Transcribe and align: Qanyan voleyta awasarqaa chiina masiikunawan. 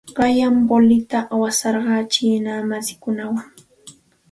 Qanyan 0.17 0.55
voleyta 0.69 1.19
awasarqaa 1.33 2.01
chiina 2.13 2.53
masiikunawan. 2.69 3.47